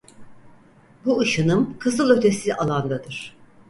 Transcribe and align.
Bu 1.05 1.19
ışınım 1.19 1.77
kızılötesi 1.79 2.55
alandadır. 2.55 3.35